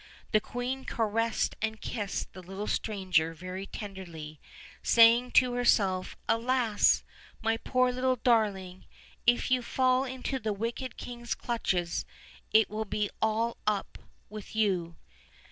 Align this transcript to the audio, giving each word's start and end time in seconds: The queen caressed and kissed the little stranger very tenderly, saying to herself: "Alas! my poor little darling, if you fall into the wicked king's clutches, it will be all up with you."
The 0.31 0.41
queen 0.41 0.83
caressed 0.83 1.55
and 1.61 1.79
kissed 1.79 2.33
the 2.33 2.41
little 2.41 2.65
stranger 2.65 3.35
very 3.35 3.67
tenderly, 3.67 4.39
saying 4.81 5.29
to 5.33 5.53
herself: 5.53 6.17
"Alas! 6.27 7.03
my 7.43 7.57
poor 7.57 7.91
little 7.91 8.15
darling, 8.15 8.87
if 9.27 9.51
you 9.51 9.61
fall 9.61 10.03
into 10.05 10.39
the 10.39 10.53
wicked 10.53 10.97
king's 10.97 11.35
clutches, 11.35 12.03
it 12.51 12.67
will 12.67 12.85
be 12.85 13.11
all 13.21 13.57
up 13.67 13.99
with 14.27 14.55
you." 14.55 14.95